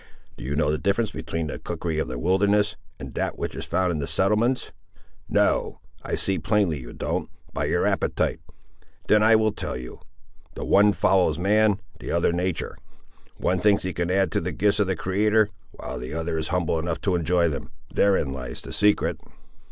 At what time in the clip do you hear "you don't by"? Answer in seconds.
6.81-7.65